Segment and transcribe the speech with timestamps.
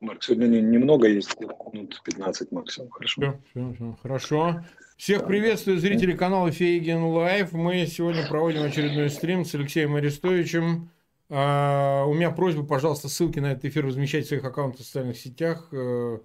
[0.00, 1.38] Марк, сегодня немного есть,
[1.74, 3.20] минут 15 максимум, хорошо?
[3.20, 4.64] Все, все, все, хорошо.
[4.96, 7.52] Всех приветствую зрителей канала Фейгин Live.
[7.52, 10.88] Мы сегодня проводим очередной стрим с Алексеем Арестовичем.
[11.28, 15.18] А, у меня просьба, пожалуйста, ссылки на этот эфир размещать в своих аккаунтах в социальных
[15.18, 16.18] сетях, э,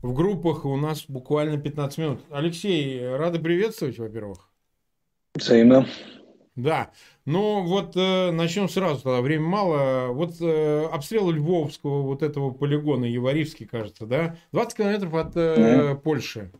[0.00, 0.64] в группах.
[0.64, 2.20] У нас буквально 15 минут.
[2.30, 4.48] Алексей, рады приветствовать, во-первых.
[5.34, 5.86] Взаимно.
[6.54, 6.90] Да.
[7.24, 10.08] Ну, вот э, начнем сразу, тогда время мало.
[10.08, 14.36] Вот э, обстрел Львовского вот этого полигона, Яворивский, кажется, да?
[14.52, 15.94] 20 километров от э.
[15.96, 16.52] Польши.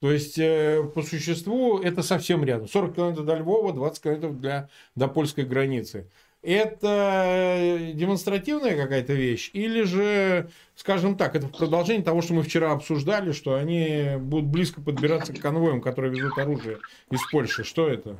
[0.00, 2.68] То есть, э, по существу, это совсем рядом.
[2.68, 6.10] 40 километров до Львова, 20 километров для, до польской границы.
[6.42, 9.50] Это демонстративная какая-то вещь?
[9.54, 14.80] Или же, скажем так, это продолжение того, что мы вчера обсуждали, что они будут близко
[14.80, 16.78] подбираться к конвоям, которые везут оружие
[17.10, 17.64] из Польши?
[17.64, 18.18] Что это?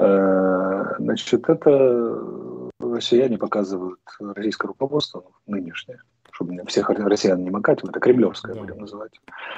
[0.00, 8.54] Э, значит, это россияне показывают российское руководство нынешнее, чтобы всех россиян не макать, это кремлевское
[8.54, 8.60] да.
[8.60, 9.12] будем называть.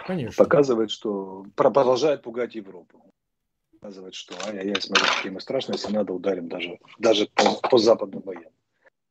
[0.06, 0.42] Конечно.
[0.42, 3.04] Показывает, что продолжает пугать Европу.
[3.80, 8.22] Показывает, что ай-яй-яй, смотрите, какие мы страшные, если надо, ударим даже, даже по, по западным
[8.24, 8.52] военным.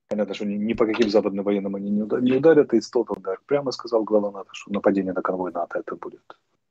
[0.07, 4.03] Понятно, что ни, ни по каким западным военным они не ударят, и Столтенберг прямо сказал
[4.03, 6.23] глава НАТО, что нападение на конвой НАТО это будет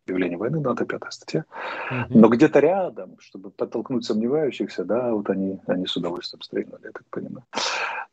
[0.08, 1.44] объявление войны, НАТО, пятая статья.
[1.90, 2.18] Угу.
[2.18, 7.04] Но где-то рядом, чтобы подтолкнуть сомневающихся, да, вот они, они с удовольствием стрельнули, я так
[7.10, 7.44] понимаю.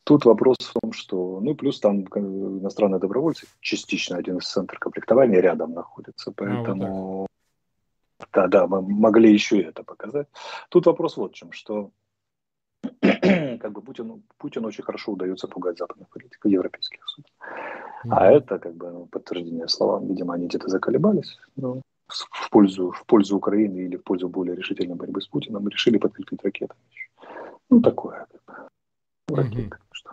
[0.04, 5.40] Тут вопрос в том, что, ну, плюс там иностранные добровольцы, частично один из центров комплектования
[5.40, 7.26] рядом находится, поэтому, а,
[8.20, 10.28] вот да, да, мы могли еще и это показать.
[10.68, 11.90] Тут вопрос вот в чем, что
[13.00, 17.32] как бы Путину, Путину очень хорошо удается пугать западных политиков, европейских судей.
[18.04, 18.10] Mm-hmm.
[18.10, 20.06] А это как бы ну, подтверждение словам.
[20.06, 24.94] Видимо, они где-то заколебались но в, пользу, в пользу Украины или в пользу более решительной
[24.94, 26.80] борьбы с Путиным решили подкрепить ракетами.
[27.68, 28.26] Ну, такое.
[29.28, 29.88] Ракеты, mm-hmm.
[29.90, 30.12] что.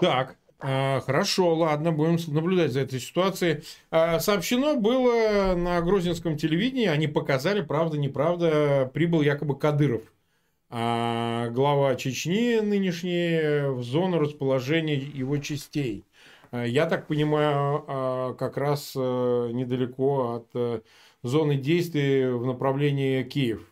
[0.00, 3.62] Так, а, Хорошо, ладно, будем наблюдать за этой ситуацией.
[3.90, 10.02] А, сообщено было на грузинском телевидении, они показали, правда, неправда, прибыл якобы Кадыров
[10.72, 16.04] а глава Чечни нынешний в зону расположения его частей.
[16.50, 18.98] А, я так понимаю, а, как раз э,
[19.52, 20.80] недалеко от э,
[21.22, 23.68] зоны действия в направлении Киев.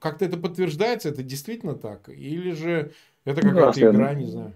[0.00, 1.08] Как-то это подтверждается?
[1.08, 2.08] Это действительно так?
[2.08, 2.92] Или же
[3.24, 4.54] это какая-то игра, не знаю?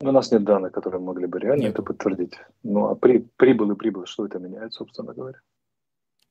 [0.00, 1.72] У нас нет данных, которые могли бы реально нет.
[1.72, 2.34] это подтвердить.
[2.62, 5.40] Ну, а при, прибыл и прибыл, что это меняет, собственно говоря?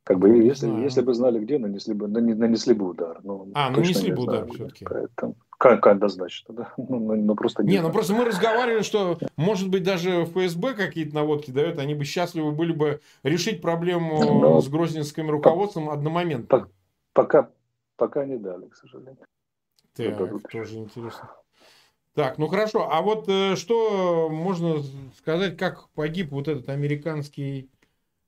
[0.05, 3.19] Как бы, если, если бы знали, где, нанесли бы, нанесли бы удар.
[3.23, 4.85] Но а, нанесли бы удар все-таки.
[4.85, 6.73] Поэтому, как, однозначно, да.
[6.77, 10.75] Ну, ну, ну просто не, не ну просто мы разговаривали, что, может быть, даже ФСБ
[10.75, 15.93] какие-то наводки дает, они бы счастливы были бы решить проблему Но с грозненским руководством по,
[15.93, 16.45] одномоментно.
[16.59, 16.69] По,
[17.13, 17.49] пока,
[17.95, 19.25] пока не дали, к сожалению.
[19.95, 21.31] Так, тоже интересно.
[22.13, 22.89] Так, ну хорошо.
[22.91, 24.83] А вот э, что можно
[25.17, 27.69] сказать, как погиб вот этот американский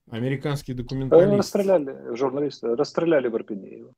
[0.10, 1.38] Американские документалисты.
[1.38, 3.94] Расстреляли журналисты, расстреляли в Ирпене его.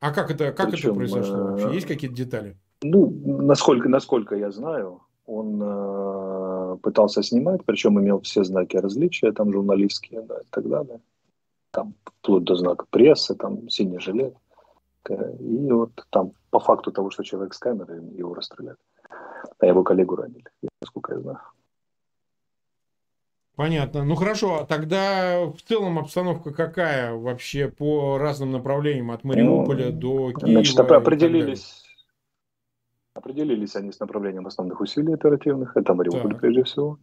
[0.00, 1.74] А как это, как Причем, это произошло вообще?
[1.74, 2.56] Есть какие-то детали?
[2.82, 3.10] Ну,
[3.42, 10.22] насколько, насколько я знаю, он э, пытался снимать, причем имел все знаки различия, там журналистские,
[10.22, 11.00] да, и так далее.
[11.70, 14.34] Там вплоть до знака прессы, там синий жилет.
[15.08, 18.76] И вот там по факту того, что человек с камерой, его расстреляли.
[19.58, 20.44] А его коллегу ранили,
[20.80, 21.40] насколько я знаю.
[23.60, 24.04] Понятно.
[24.04, 30.00] Ну хорошо, а тогда в целом обстановка какая вообще по разным направлениям от Мариуполя ну,
[30.00, 30.62] до Киева?
[30.62, 31.84] Значит, определились,
[33.12, 35.76] определились они с направлением основных усилий оперативных.
[35.76, 36.40] Это Мариуполь так.
[36.40, 37.00] прежде всего.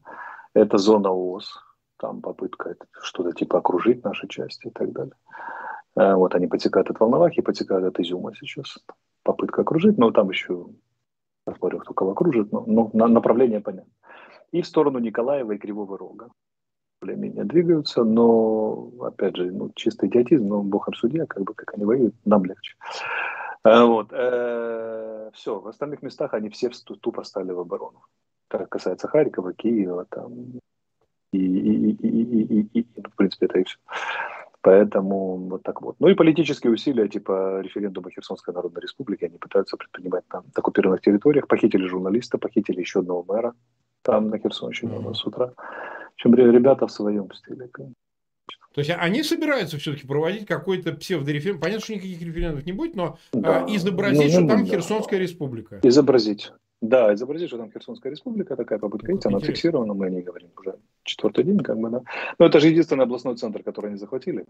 [0.55, 1.59] Это зона ООС.
[1.97, 5.13] Там попытка что-то типа окружить наши части и так далее.
[5.95, 8.79] Э, вот они потекают от Волновахи, потекают от Изюма сейчас.
[9.21, 10.65] Попытка окружить, но там еще
[11.45, 13.93] посмотрим, кто кого окружит, но, но направление понятно.
[14.51, 16.29] И в сторону Николаева и Кривого Рога
[17.01, 21.73] более-менее двигаются, но, опять же, ну, чисто идиотизм, но бог им судья, как бы, как
[21.73, 22.75] они воюют, нам легче.
[23.63, 24.09] Э, вот.
[24.11, 28.01] Э, все, в остальных местах они все тупо стали в оборону.
[28.47, 30.31] Так касается Харькова, Киева, там,
[31.33, 33.77] и, и, и, и, и, и, в принципе, это и все.
[34.61, 35.95] Поэтому вот так вот.
[35.99, 41.47] Ну и политические усилия типа референдума Херсонской Народной Республики они пытаются предпринимать на оккупированных территориях.
[41.47, 43.53] Похитили журналиста, похитили еще одного мэра
[44.01, 45.13] там на Херсонщине mm-hmm.
[45.13, 45.53] с утра.
[46.17, 47.69] Причем ребята в своем стиле.
[48.77, 51.61] То есть они собираются все-таки проводить какой-то псевдореферендум.
[51.61, 53.63] Понятно, что никаких референдумов не будет, но да.
[53.63, 54.69] а, изобразить, ну, что ну, там да.
[54.69, 55.79] Херсонская республика.
[55.81, 56.51] Изобразить.
[56.79, 59.07] Да, изобразить, что там Херсонская республика, такая попытка.
[59.07, 62.01] Видите, она фиксирована, мы не говорим уже четвертый день, как бы, да.
[62.37, 64.45] Но это же единственный областной центр, который они захватили.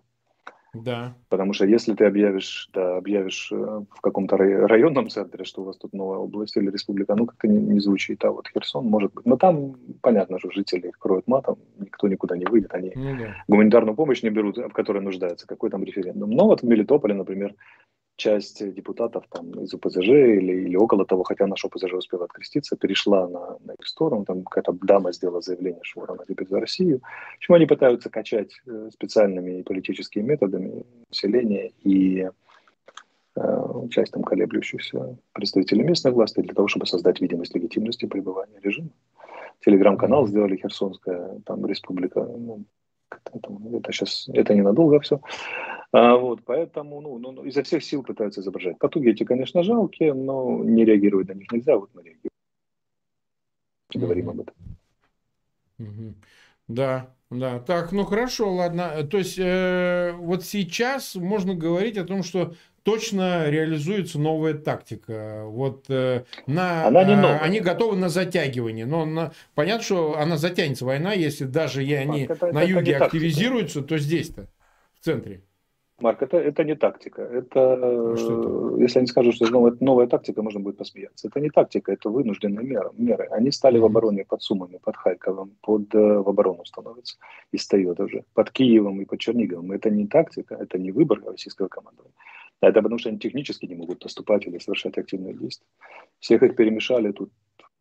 [0.84, 1.16] Да.
[1.30, 5.78] Потому что если ты объявишь, да, объявишь э, в каком-то районном центре, что у вас
[5.78, 8.24] тут новая область или республика, ну как-то не, не звучит.
[8.26, 9.26] А вот Херсон может быть.
[9.26, 13.36] Но там понятно, что жители их кроют матом, никто никуда не выйдет, они ну, да.
[13.48, 15.48] гуманитарную помощь не берут, в которой нуждаются.
[15.48, 16.32] Какой там референдум?
[16.32, 17.54] Но вот в Мелитополе, например,
[18.18, 23.28] часть депутатов там из УПЗЖ или, или около того, хотя наш ОПЗЖ успел откреститься, перешла
[23.30, 27.02] на, на их сторону, там какая-то дама сделала заявление, что она теперь за Россию.
[27.38, 32.28] Почему они пытаются качать э, специальными политическими методами население и
[33.36, 38.90] э, часть там колеблющихся представителей местной власти для того, чтобы создать видимость легитимности пребывания режима.
[39.64, 42.66] Телеграм-канал сделали Херсонская там республика, ну,
[43.78, 45.22] это сейчас, это ненадолго все.
[45.94, 48.78] А, вот, поэтому ну, ну, ну, изо всех сил пытаются изображать.
[48.78, 52.30] Потуги эти, конечно, жалкие, но не реагировать на них нельзя, вот мы реагируем.
[53.94, 54.56] Говорим об этом.
[56.68, 57.60] Да, да.
[57.60, 59.04] Так, ну хорошо, ладно.
[59.10, 65.44] То есть э, вот сейчас можно говорить о том, что точно реализуется новая тактика.
[65.46, 67.38] Вот э, на, она не новая.
[67.38, 71.94] Э, они готовы на затягивание, но на, понятно, что она затянется война, если даже и
[71.94, 74.48] они это, на это, юге это активизируются, то здесь-то
[75.00, 75.42] в центре.
[76.00, 77.24] Марк, это, это не тактика.
[77.24, 81.28] Это, ну, это, если они скажут, что новая, новая тактика, можно будет посмеяться.
[81.28, 82.92] Это не тактика, это вынужденные меры.
[82.98, 83.28] меры.
[83.32, 87.18] Они стали в обороне под Сумами, под Харьковом, под, э, в оборону становятся
[87.52, 88.24] и стоят уже.
[88.34, 89.72] Под Киевом и под Черниговым.
[89.72, 92.14] Это не тактика, это не выбор российского командования.
[92.62, 95.68] Это потому, что они технически не могут наступать или совершать активные действия.
[96.20, 97.32] Всех их перемешали тут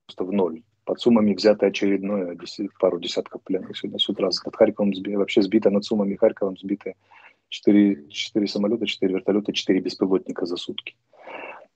[0.07, 0.63] просто в ноль.
[0.85, 2.39] Под Сумами взято очередное
[2.79, 4.31] пару десятков пленных сегодня с утра.
[4.45, 6.95] Под Харьковом сби, вообще сбито над Сумами и Харьковом сбиты
[7.49, 10.95] 4, 4 самолета, 4 вертолета, 4 беспилотника за сутки.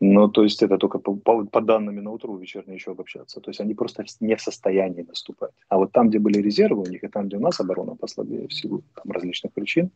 [0.00, 3.40] Но то есть это только по, по, по данным на утру вечернее еще обобщаться.
[3.40, 5.52] То есть они просто не в состоянии наступать.
[5.69, 8.49] А вот там, где были резервы у них, и там, где у нас оборона послабее
[8.49, 9.90] в силу там, различных причин,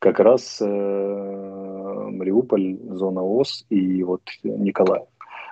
[0.00, 0.66] как раз э,
[2.10, 5.06] Мариуполь, зона ОС и вот Николаев.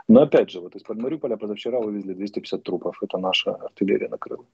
[0.09, 2.99] Но опять же, вот из-под Мариуполя позавчера вывезли 250 трупов.
[3.03, 4.45] Это наша артиллерия накрыла.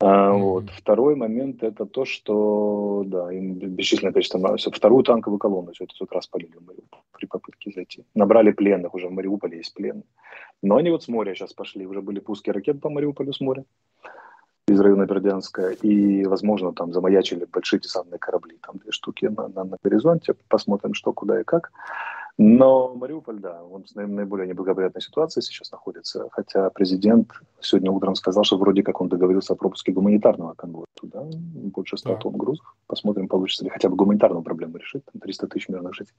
[0.00, 0.70] А, вот.
[0.70, 6.00] Второй момент это то, что да, им бесчисленное количество вторую танковую колонну все это с
[6.00, 8.04] утра спалили в Мариуполь при попытке зайти.
[8.14, 10.04] Набрали пленных, уже в Мариуполе есть пленные.
[10.62, 13.64] Но они вот с моря сейчас пошли, уже были пуски ракет по Мариуполю с моря
[14.68, 19.64] из района Бердянска, и, возможно, там замаячили большие десантные корабли, там две штуки на, на,
[19.64, 21.72] на горизонте, посмотрим, что, куда и как.
[22.38, 28.44] Но Мариуполь, да, он в наиболее неблагоприятной ситуации сейчас находится, хотя президент сегодня утром сказал,
[28.44, 32.16] что вроде как он договорился о пропуске гуманитарного конвоя туда, больше 100 да.
[32.16, 32.74] тонн грузов.
[32.86, 36.16] Посмотрим, получится ли хотя бы гуманитарную проблему решить, там 300 тысяч мирных жителей.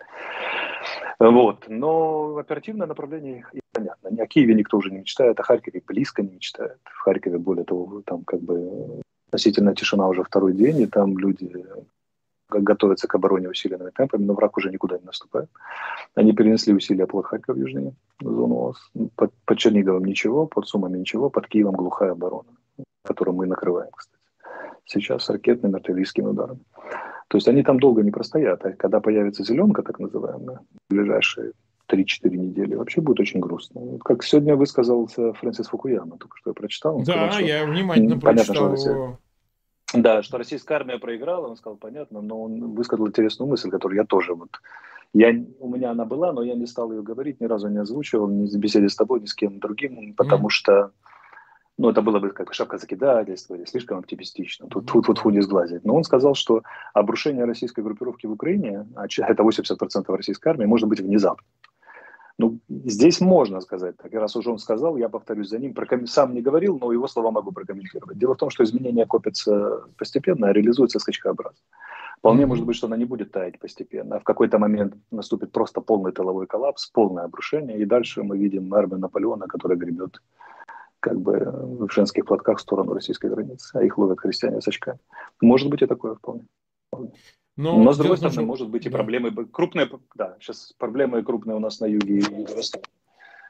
[1.19, 4.09] Вот, но оперативное направление понятно.
[4.23, 6.79] О Киеве никто уже не мечтает, о Харькове близко не мечтает.
[6.83, 11.65] В Харькове, более того, там как бы относительная тишина уже второй день, и там люди
[12.59, 15.49] готовятся к обороне усиленными темпами, но враг уже никуда не наступает.
[16.15, 18.91] Они перенесли усилия под Харьков южнее, зону ОС.
[19.15, 22.49] Под, под Черниговым ничего, под Сумами ничего, под Киевом глухая оборона,
[23.03, 24.17] которую мы накрываем, кстати.
[24.85, 26.59] Сейчас ракетным артиллерийским ударом.
[27.27, 30.59] То есть они там долго не простоят, а когда появится зеленка, так называемая,
[30.89, 31.53] в ближайшие
[31.89, 33.99] 3-4 недели, вообще будет очень грустно.
[34.03, 36.99] Как сегодня высказался Фрэнсис Фукуяма, только что я прочитал.
[36.99, 39.17] да, сказал, я внимательно прочитал понятно, что
[39.93, 44.05] да, что российская армия проиграла, он сказал, понятно, но он высказал интересную мысль, которую я
[44.05, 44.49] тоже вот...
[45.13, 48.29] Я, у меня она была, но я не стал ее говорить, ни разу не озвучивал,
[48.29, 50.51] ни в беседе с тобой, ни с кем другим, потому mm.
[50.51, 50.91] что
[51.77, 54.67] ну, это было бы как шапка закидательства или слишком оптимистично.
[54.67, 55.83] Тут тут вот не сглазить.
[55.83, 56.61] Но он сказал, что
[56.93, 61.45] обрушение российской группировки в Украине, а это 80% российской армии, может быть внезапно.
[62.41, 64.11] Ну, здесь можно сказать так.
[64.11, 65.75] И раз уже он сказал, я повторюсь за ним.
[65.75, 66.07] Проком...
[66.07, 68.17] Сам не говорил, но его слова могу прокомментировать.
[68.17, 71.59] Дело в том, что изменения копятся постепенно, а реализуются скачкообразно.
[72.17, 72.47] Вполне mm-hmm.
[72.47, 74.15] может быть, что она не будет таять постепенно.
[74.15, 77.77] А в какой-то момент наступит просто полный тыловой коллапс, полное обрушение.
[77.77, 80.19] И дальше мы видим армию Наполеона, которая гребет
[80.99, 81.45] как бы
[81.85, 84.99] в женских платках в сторону российской границы, а их ловят христиане с очками.
[85.41, 86.47] Может быть и такое вполне.
[87.61, 88.47] Но, Но с другой стороны, нужно...
[88.47, 88.97] может быть и да.
[88.97, 92.23] проблемы крупные, да, сейчас проблемы крупные у нас на юге и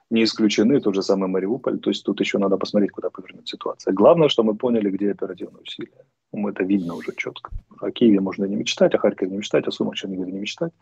[0.10, 3.94] не исключены, тот же самый Мариуполь, то есть тут еще надо посмотреть, куда повернет ситуация.
[3.94, 6.06] Главное, что мы поняли, где оперативные усилия.
[6.34, 7.52] Мы это видно уже четко.
[7.80, 10.74] О Киеве можно не мечтать, о Харькове не мечтать, о Сумах Чернигове не мечтать.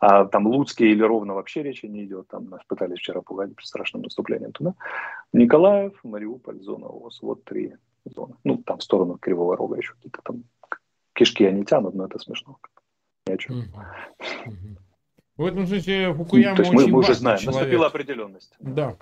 [0.00, 2.28] А там Луцке или Ровно вообще речи не идет.
[2.28, 4.74] Там нас пытались вчера пугать при страшном наступлении туда.
[5.32, 7.22] Николаев, Мариуполь, зона ОС.
[7.22, 7.74] Вот три
[8.04, 8.34] зоны.
[8.44, 10.44] Ну, там в сторону Кривого Рога еще какие-то там
[11.20, 12.58] кишки они тянут, но это смешно.
[13.26, 13.64] Ни о чем.
[15.36, 17.60] В этом смысле Фукуяма То есть мы, мы уже знаем, человек.
[17.60, 18.54] наступила определенность.
[18.58, 18.96] Да.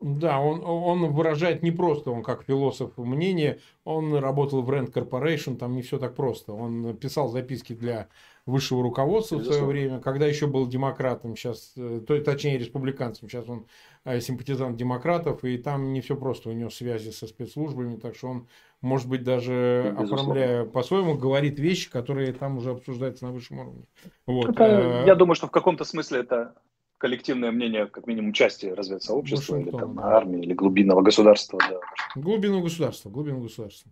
[0.00, 5.56] Да, он, он выражает не просто, он как философ мнение, он работал в Rand Corporation,
[5.56, 6.52] там не все так просто.
[6.52, 8.08] Он писал записки для
[8.48, 13.46] высшего руководства в свое время, когда еще был демократом, сейчас, э, то, точнее республиканцем, сейчас
[13.46, 13.66] он
[14.04, 18.28] э, симпатизант демократов, и там не все просто, у него связи со спецслужбами, так что
[18.28, 18.48] он,
[18.80, 20.14] может быть, даже Безусловно.
[20.14, 23.84] оформляя по-своему, говорит вещи, которые там уже обсуждаются на высшем уровне.
[24.26, 24.48] Вот.
[24.48, 26.54] Это, э, я думаю, что в каком-то смысле это
[26.98, 30.16] коллективное мнение, как минимум, части разведсообщества, или там, да.
[30.16, 31.58] армии, или глубинного государства.
[31.58, 31.80] Да.
[32.20, 33.90] Глубинного государства, глубинного государства.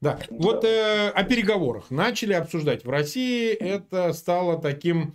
[0.00, 0.36] Да, да.
[0.36, 2.84] вот э, о переговорах начали обсуждать.
[2.84, 5.14] В России это стало таким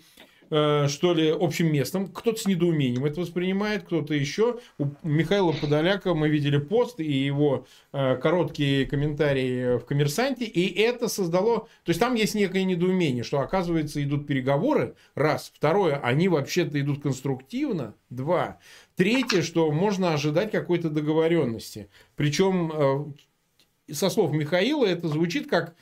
[0.49, 2.07] что ли, общим местом.
[2.07, 4.59] Кто-то с недоумением это воспринимает, кто-то еще.
[4.77, 11.07] У Михаила Подоляка мы видели пост и его э, короткие комментарии в «Коммерсанте», и это
[11.07, 11.67] создало...
[11.83, 15.51] То есть там есть некое недоумение, что, оказывается, идут переговоры, раз.
[15.55, 18.59] Второе, они вообще-то идут конструктивно, два.
[18.95, 21.89] Третье, что можно ожидать какой-то договоренности.
[22.15, 25.75] Причем э, со слов Михаила это звучит как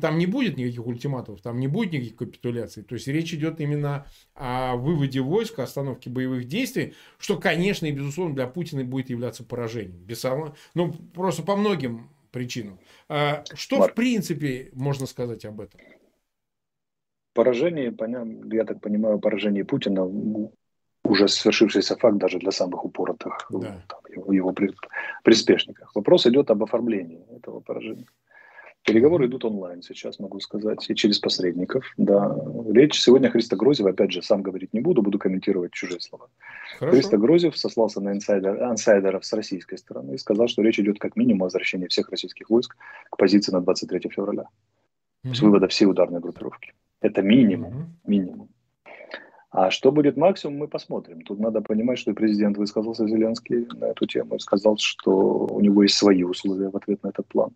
[0.00, 2.82] там не будет никаких ультиматумов, там не будет никаких капитуляций.
[2.82, 8.34] То есть речь идет именно о выводе войск, остановке боевых действий, что, конечно, и безусловно
[8.34, 9.98] для Путина будет являться поражением.
[10.04, 10.24] Без
[10.74, 12.78] ну, просто по многим причинам.
[13.08, 13.92] А что, Марк.
[13.92, 15.80] в принципе, можно сказать об этом?
[17.34, 17.94] Поражение,
[18.52, 20.06] я так понимаю, поражение Путина
[21.04, 23.82] уже свершившийся факт даже для самых упоротых да.
[23.88, 24.54] там, его, его
[25.24, 25.90] приспешников.
[25.94, 28.06] Вопрос идет об оформлении этого поражения.
[28.84, 31.84] Переговоры идут онлайн сейчас, могу сказать, и через посредников.
[31.96, 32.36] Да.
[32.68, 36.28] Речь сегодня Христа Грозева, опять же, сам говорить не буду, буду комментировать чужие слова.
[36.78, 36.96] Хорошо.
[36.96, 41.14] Христа Грозев сослался на инсайдер, инсайдеров с российской стороны и сказал, что речь идет как
[41.14, 42.76] минимум о возвращении всех российских войск
[43.10, 44.48] к позиции на 23 февраля.
[45.24, 45.34] Mm-hmm.
[45.34, 46.72] С вывода всей ударной группировки.
[47.00, 47.72] Это минимум.
[47.72, 48.10] Mm-hmm.
[48.10, 48.48] Минимум.
[49.52, 51.20] А что будет максимум, мы посмотрим.
[51.20, 55.82] Тут надо понимать, что президент высказался Зеленский на эту тему и сказал, что у него
[55.82, 57.50] есть свои условия в ответ на этот план.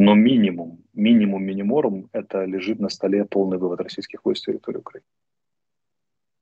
[0.00, 5.04] Но минимум, минимум миниморум, это лежит на столе полный вывод российских войск с территории Украины.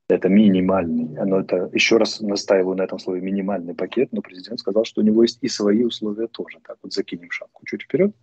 [0.09, 4.85] Это минимальный, но это, еще раз настаиваю на этом слове, минимальный пакет, но президент сказал,
[4.85, 6.59] что у него есть и свои условия тоже.
[6.63, 8.15] Так вот закинем шапку чуть вперед,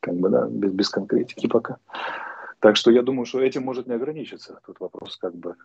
[0.00, 1.78] как бы, да, без, без конкретики пока.
[2.60, 4.60] Так что я думаю, что этим может не ограничиться.
[4.66, 5.56] Тут вопрос как бы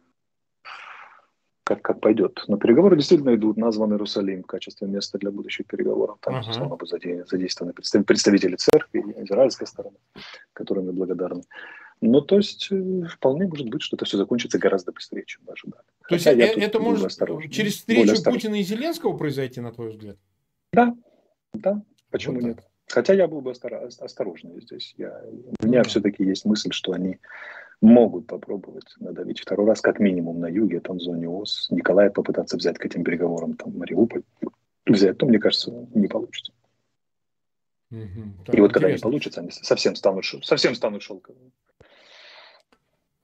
[1.75, 2.44] как, как пойдет.
[2.48, 3.58] Но переговоры действительно идут.
[3.58, 6.18] Назван Иерусалим в качестве места для будущих переговоров.
[6.22, 6.68] Там, uh-huh.
[6.68, 9.98] будут задействованы представители церкви и израильской стороны,
[10.54, 11.44] которым мы благодарны.
[12.01, 15.54] Ну, то есть, э, вполне может быть, что это все закончится гораздо быстрее, чем мы
[15.54, 15.84] ожидали.
[16.10, 17.12] То есть, это, это может
[17.51, 20.18] через встречу Путина и Зеленского произойти, на твой взгляд?
[20.74, 20.96] Да,
[21.54, 21.82] да.
[22.10, 22.60] Почему вот нет?
[22.88, 24.96] Хотя я был бы осторожнее здесь.
[24.98, 25.22] Я,
[25.62, 25.88] у меня mm-hmm.
[25.88, 27.20] все-таки есть мысль, что они
[27.82, 32.56] могут попробовать надавить второй раз, как минимум на юге, там в зоне ОС, Николая попытаться
[32.56, 34.24] взять к этим переговорам, там Мариуполь
[34.86, 36.54] взять, то, мне кажется, не получится.
[37.92, 38.46] Угу.
[38.46, 41.52] Так, И вот когда не получится, они совсем станут, совсем станут шелковыми.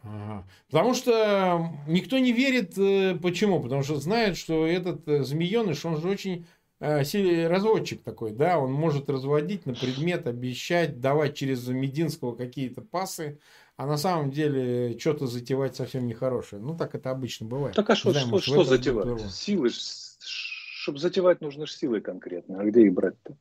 [0.02, 0.48] Ага.
[0.70, 3.62] Потому что никто не верит, э, почему?
[3.62, 6.48] Потому что знает, что этот э, змееныш, он же очень
[6.80, 13.40] э, разводчик такой, да, он может разводить на предмет, обещать, давать через Мединского какие-то пасы,
[13.78, 16.60] а на самом деле что-то затевать совсем нехорошее.
[16.62, 17.76] Ну, так это обычно бывает.
[17.76, 19.32] Так а что, что, что затевать?
[19.32, 22.60] Силы, чтобы затевать, нужны же силы конкретно.
[22.60, 23.38] А где их брать-то?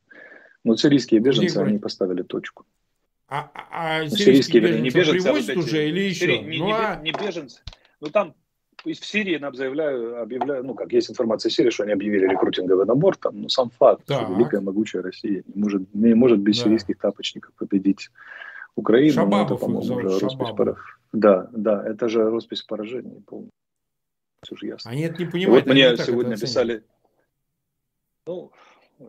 [0.63, 2.65] Ну, сирийские беженцы, они поставили точку.
[3.27, 6.19] А, а, а ну, сирийские, беженцы не беженцы, а вот эти, уже или еще?
[6.19, 6.37] Сири...
[6.37, 6.95] Не, ну, не, а...
[6.97, 7.61] не беженцы.
[7.99, 8.35] Ну, там
[8.85, 13.17] в Сирии объявляю, объявляю, ну, как есть информация в Сирии, что они объявили рекрутинговый набор,
[13.17, 14.21] там, ну, сам факт, так.
[14.21, 16.65] что великая могучая Россия не может, не может без да.
[16.65, 18.09] сирийских тапочников победить
[18.77, 19.13] Украину.
[19.13, 20.75] Шабабов это, по-моему, уже роспись пора...
[21.11, 23.49] Да, да, это же роспись поражений полная.
[24.43, 24.91] Все же ясно.
[24.91, 25.65] Они это не понимают.
[25.65, 26.83] Вот мне сегодня написали,
[28.27, 28.51] ну,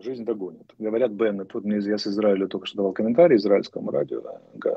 [0.00, 0.74] жизнь догонит.
[0.78, 4.22] Говорят, Беннет, вот мне я с Израиля только что давал комментарий израильскому радио,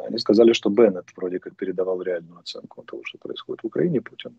[0.08, 4.38] они сказали, что Беннет вроде как передавал реальную оценку того, что происходит в Украине Путин.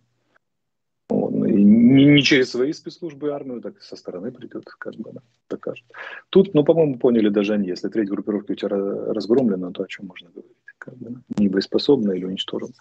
[1.52, 5.84] Не, не через свои спецслужбы и армию, так со стороны придет, как бы, да, докажет.
[6.30, 10.06] Тут, ну, по-моему, поняли даже они, если треть группировки у тебя разгромлена, то о чем
[10.06, 10.56] можно говорить?
[10.78, 11.20] Как бы, да?
[11.38, 12.72] Не боеспособна или уничтожена.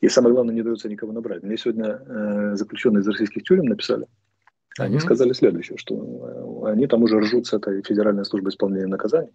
[0.00, 1.42] И самое главное, не дается никого набрать.
[1.42, 4.06] Мне сегодня э, заключенные из российских тюрем написали,
[4.78, 5.00] они mm-hmm.
[5.00, 9.32] сказали следующее, что э, они там уже ржут с этой Федеральной службой исполнения наказаний,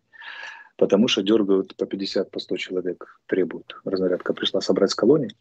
[0.77, 3.75] потому что дергают по 50, по 100 человек, требуют.
[3.83, 5.31] Разнарядка пришла собрать с колоний,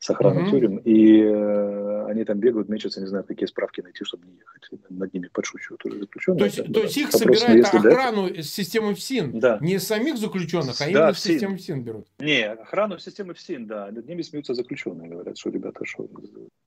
[0.00, 0.50] с охраной mm-hmm.
[0.50, 4.68] тюрем, и э, они там бегают, мечутся, не знаю, какие справки найти, чтобы не ехать.
[4.88, 6.38] Над ними подшучивают уже заключенные.
[6.38, 9.58] То есть, да, то есть их собирают охрану да, системы ФСИН, да.
[9.60, 12.06] не самих заключенных, а именно да, в систему ФСИН берут?
[12.18, 13.90] Не, охрану системы ФСИН, да.
[13.90, 16.08] Над ними смеются заключенные, говорят, что ребята, что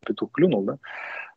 [0.06, 0.78] петух клюнул, да?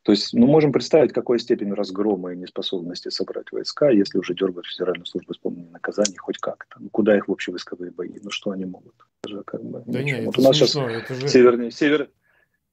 [0.06, 4.66] То есть, ну, можем представить, какой степень разгрома и неспособности собрать войска, если уже дергать
[4.66, 6.76] Федеральную службу исполнения наказаний хоть как-то.
[6.78, 8.12] Ну, куда их в общевойсковые бои?
[8.22, 8.94] Ну, что они могут?
[9.24, 9.82] Это же как бы...
[9.84, 11.26] Да нет, вот у нас смешно, сейчас это же...
[11.26, 12.08] северный, север,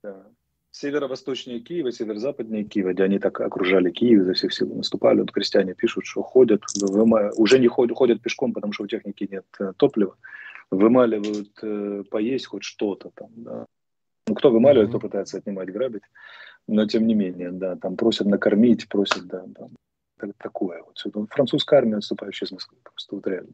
[0.04, 0.28] да,
[0.70, 5.22] северо-восточнее Киева, северо-западнее Киева, где они так окружали Киев, изо всех сил наступали.
[5.22, 6.62] Вот крестьяне пишут, что ходят,
[7.36, 10.18] уже не ходят, ходят пешком, потому что у техники нет э, топлива,
[10.70, 13.66] вымаливают э, поесть хоть что-то там, да.
[14.34, 14.98] Ну, кто вымаливает, mm-hmm.
[14.98, 16.02] кто пытается отнимать, грабить.
[16.68, 21.00] Но тем не менее, да, там просят накормить, просят, да, там, такое вот.
[21.14, 23.52] Ну, французская армия, отступающая из Москвы, просто вот реально.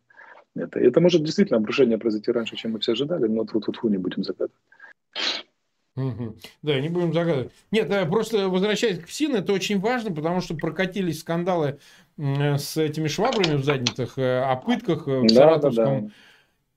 [0.56, 3.98] Это, это может действительно обрушение произойти раньше, чем мы все ожидали, но тут тут не
[3.98, 4.54] будем загадывать.
[5.98, 6.38] Угу.
[6.62, 7.52] Да, не будем загадывать.
[7.72, 11.80] Нет, да, просто возвращаясь к ФСИН, это очень важно, потому что прокатились скандалы
[12.18, 16.02] с этими швабрами в задницах, э, о пытках в да, Саратовском.
[16.02, 16.12] Да, да.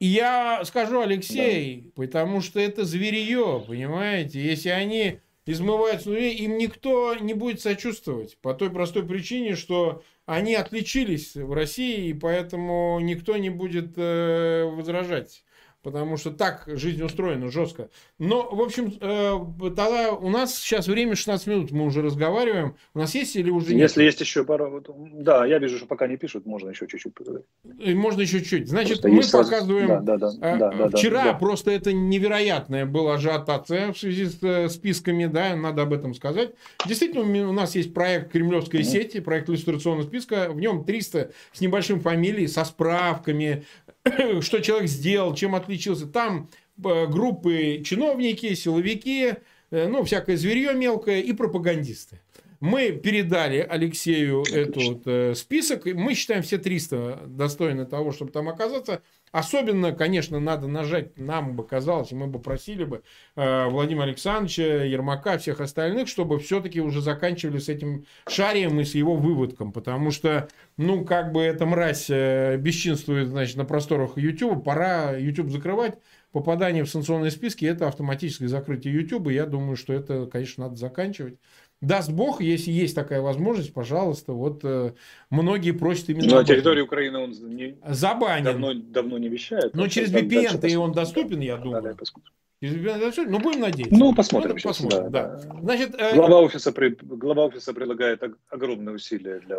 [0.04, 1.90] Я скажу, Алексей, да.
[1.94, 4.40] потому что это зверье, понимаете?
[4.42, 8.36] Если они измывают снури, им никто не будет сочувствовать.
[8.38, 14.64] По той простой причине, что они отличились в России, и поэтому никто не будет э,
[14.64, 15.44] возражать
[15.82, 17.90] потому что так жизнь устроена жестко.
[18.18, 22.76] Но, в общем, э, тогда у нас сейчас время 16 минут, мы уже разговариваем.
[22.94, 23.82] У нас есть или уже нет?
[23.82, 24.84] Если есть еще пару...
[25.12, 27.46] Да, я вижу, что пока не пишут, можно еще чуть-чуть поговорить.
[27.64, 28.68] Можно еще чуть-чуть.
[28.68, 29.88] Значит, просто мы показываем...
[29.88, 31.34] Да, да, да, э, да, да, вчера да.
[31.34, 36.52] просто это невероятное было ажиотация в связи с э, списками, да, надо об этом сказать.
[36.86, 38.84] Действительно, у нас есть проект «Кремлевская mm-hmm.
[38.84, 43.64] сеть», проект иллюстрационного списка, в нем 300 с небольшим фамилий, со справками,
[44.40, 46.06] что человек сделал, чем отличился.
[46.06, 46.48] Там
[46.84, 49.34] э, группы чиновники, силовики,
[49.70, 52.20] э, ну, всякое зверье мелкое и пропагандисты.
[52.60, 55.84] Мы передали Алексею этот э, список.
[55.84, 59.02] Мы считаем все 300 достойны того, чтобы там оказаться.
[59.32, 63.02] Особенно, конечно, надо нажать, нам бы казалось, мы бы просили бы
[63.34, 68.94] э, Владимира Александровича, Ермака, всех остальных, чтобы все-таки уже заканчивали с этим шарием и с
[68.94, 69.72] его выводком.
[69.72, 75.50] Потому что, ну, как бы эта мразь э, бесчинствует, значит, на просторах YouTube, пора YouTube
[75.50, 75.98] закрывать.
[76.32, 79.28] Попадание в санкционные списки– это автоматическое закрытие YouTube.
[79.28, 81.38] И я думаю, что это, конечно, надо заканчивать.
[81.82, 84.92] Даст Бог, если есть такая возможность, пожалуйста, вот э,
[85.30, 86.28] многие просят именно...
[86.28, 87.76] Но на территории Украины он не...
[87.84, 88.44] забанен.
[88.44, 89.74] Давно, давно не вещает.
[89.74, 91.82] Но через VPN-то и он доступен, я думаю.
[91.82, 93.96] Да, да, ну будем надеяться.
[93.96, 94.52] Ну, посмотрим.
[94.52, 95.36] Ну, сейчас, посмотрим, да.
[95.36, 95.60] да.
[95.60, 96.14] Значит, э...
[96.14, 96.90] глава, офиса при...
[96.90, 99.58] глава офиса предлагает огромные усилия для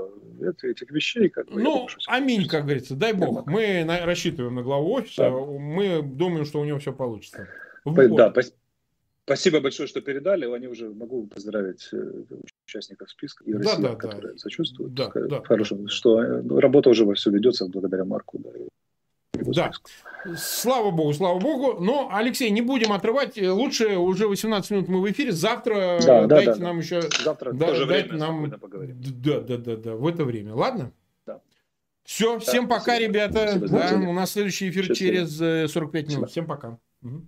[0.70, 1.28] этих вещей.
[1.28, 3.46] Как бы, ну, думаю, аминь, как говорится, дай Бог.
[3.48, 4.06] Мы на...
[4.06, 5.32] рассчитываем на главу офиса, да.
[5.32, 7.50] мы думаем, что у него все получится.
[7.84, 8.16] Вот.
[8.16, 8.34] Да,
[9.26, 10.46] Спасибо большое, что передали.
[10.54, 12.24] Они уже могу поздравить э,
[12.66, 14.38] участников списка и россиян, да, которые да.
[14.38, 14.94] сочувствуют.
[14.94, 18.40] Да, да, Хорошо, что э, работа уже во все ведется благодаря Марку.
[18.40, 18.52] Да,
[19.34, 19.72] да.
[20.36, 21.82] Слава богу, слава богу.
[21.82, 23.42] Но, Алексей, не будем отрывать.
[23.42, 25.32] Лучше уже 18 минут мы в эфире.
[25.32, 26.84] Завтра да, дайте да, да, нам да.
[26.84, 27.02] еще...
[27.24, 28.50] Завтра да, тоже дайте время нам...
[28.50, 30.54] Да, да, да, да, в это время.
[30.54, 30.92] Ладно?
[31.26, 31.40] Да.
[32.04, 33.08] Все, да, всем пока, спасибо.
[33.08, 33.48] ребята.
[33.58, 35.28] Спасибо, да, у нас следующий эфир Счастливо.
[35.28, 36.12] через 45 э, минут.
[36.12, 36.28] Спасибо.
[36.28, 36.78] Всем пока.
[37.02, 37.22] Угу.